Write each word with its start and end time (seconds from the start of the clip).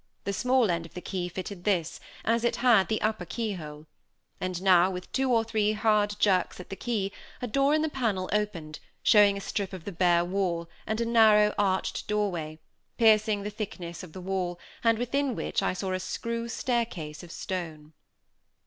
The 0.23 0.33
small 0.33 0.71
end 0.71 0.87
of 0.87 0.95
the 0.95 0.99
key 0.99 1.29
fitted 1.29 1.63
this, 1.63 1.99
as 2.25 2.43
it 2.43 2.55
had 2.55 2.87
the 2.87 2.99
upper 3.03 3.23
key 3.23 3.53
hole; 3.53 3.85
and 4.39 4.59
now, 4.59 4.89
with 4.89 5.11
two 5.11 5.31
or 5.31 5.43
three 5.43 5.73
hard 5.73 6.15
jerks 6.17 6.59
at 6.59 6.71
the 6.71 6.75
key, 6.75 7.11
a 7.39 7.45
door 7.45 7.75
in 7.75 7.83
the 7.83 7.87
panel 7.87 8.27
opened, 8.33 8.79
showing 9.03 9.37
a 9.37 9.41
strip 9.41 9.73
of 9.73 9.85
the 9.85 9.91
bare 9.91 10.25
wall 10.25 10.67
and 10.87 10.99
a 11.01 11.05
narrow, 11.05 11.53
arched 11.55 12.07
doorway, 12.07 12.57
piercing 12.97 13.43
the 13.43 13.51
thickness 13.51 14.01
of 14.01 14.11
the 14.13 14.21
wall; 14.21 14.59
and 14.83 14.97
within 14.97 15.35
which 15.35 15.61
I 15.61 15.73
saw 15.73 15.93
a 15.93 15.99
screw 15.99 16.49
staircase 16.49 17.21
of 17.21 17.31
stone. 17.31 17.93